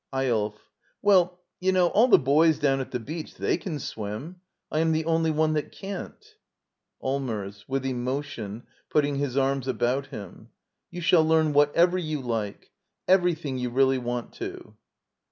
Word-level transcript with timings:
Eyolf. 0.11 0.71
Well, 1.03 1.43
you 1.59 1.71
know, 1.71 1.89
all 1.89 2.07
the 2.07 2.17
bo3rs 2.17 2.59
down 2.59 2.79
at 2.79 2.89
the 2.89 2.99
beach, 2.99 3.35
they 3.35 3.55
can 3.55 3.77
swim. 3.77 4.37
I 4.71 4.79
am 4.79 4.93
the 4.93 5.05
only 5.05 5.29
one 5.29 5.53
that 5.53 5.71
can't. 5.71 6.25
Allmers. 7.03 7.65
[With 7.67 7.85
emotion; 7.85 8.63
putting 8.89 9.17
his 9.17 9.37
arms 9.37 9.67
about 9.67 10.07
him.] 10.07 10.49
You 10.89 11.01
shall 11.01 11.23
learn 11.23 11.53
whatever 11.53 11.99
you 11.99 12.19
like— 12.19 12.71
everything 13.07 13.59
you 13.59 13.69
really 13.69 13.99
want 13.99 14.33
to. 14.41 14.75